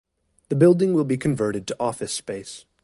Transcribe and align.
The 0.49 0.55
building 0.55 0.95
will 0.95 1.05
be 1.05 1.15
converted 1.15 1.67
to 1.67 1.75
office 1.79 2.11
space. 2.11 2.65